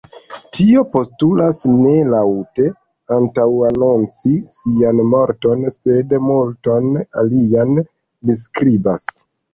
Tio 0.57 0.83
postulas 0.93 1.59
ne 1.81 1.91
laŭte 2.13 2.65
antaŭanonci 3.17 4.31
sian 4.55 5.03
morton 5.13 5.63
sed 5.77 6.17
multon 6.31 6.89
alian”, 7.25 7.79
li 8.31 8.41
skribas. 8.47 9.11